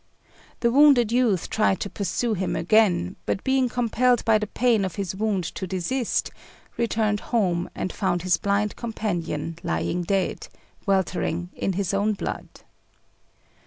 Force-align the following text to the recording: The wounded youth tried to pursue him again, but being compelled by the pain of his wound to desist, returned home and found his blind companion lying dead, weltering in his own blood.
The 0.61 0.71
wounded 0.71 1.11
youth 1.11 1.47
tried 1.47 1.79
to 1.81 1.87
pursue 1.91 2.33
him 2.33 2.55
again, 2.55 3.17
but 3.27 3.43
being 3.43 3.69
compelled 3.69 4.25
by 4.25 4.39
the 4.39 4.47
pain 4.47 4.83
of 4.83 4.95
his 4.95 5.15
wound 5.15 5.43
to 5.53 5.67
desist, 5.67 6.31
returned 6.75 7.19
home 7.19 7.69
and 7.75 7.93
found 7.93 8.23
his 8.23 8.37
blind 8.37 8.75
companion 8.75 9.59
lying 9.61 10.01
dead, 10.01 10.47
weltering 10.87 11.51
in 11.53 11.73
his 11.73 11.93
own 11.93 12.13
blood. 12.13 12.49